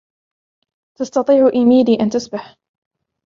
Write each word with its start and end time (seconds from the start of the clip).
تستطيع 0.97 1.49
إيميلي 1.53 1.95
أن 2.01 2.09
تسبح. 2.09 2.55